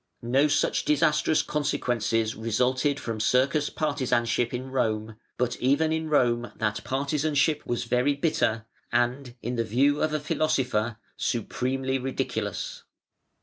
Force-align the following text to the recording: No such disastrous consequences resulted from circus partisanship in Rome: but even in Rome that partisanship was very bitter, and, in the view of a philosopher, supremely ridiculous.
No 0.23 0.47
such 0.47 0.83
disastrous 0.83 1.43
consequences 1.43 2.35
resulted 2.35 2.99
from 2.99 3.19
circus 3.19 3.69
partisanship 3.69 4.51
in 4.51 4.71
Rome: 4.71 5.15
but 5.37 5.57
even 5.61 5.93
in 5.93 6.09
Rome 6.09 6.51
that 6.55 6.83
partisanship 6.83 7.61
was 7.67 7.83
very 7.83 8.15
bitter, 8.15 8.65
and, 8.91 9.35
in 9.43 9.57
the 9.57 9.63
view 9.63 10.01
of 10.01 10.11
a 10.11 10.19
philosopher, 10.19 10.97
supremely 11.17 11.99
ridiculous. 11.99 12.81